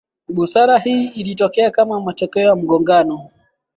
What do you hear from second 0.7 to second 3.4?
Hii ilitokea kama matokeo ya mgongano